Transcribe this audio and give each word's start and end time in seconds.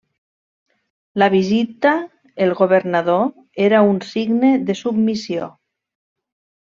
La 1.23 1.27
visita 1.33 1.91
el 2.47 2.55
governador 2.63 3.21
era 3.67 3.83
un 3.91 4.01
signe 4.15 4.53
de 4.71 4.79
submissió. 4.81 5.51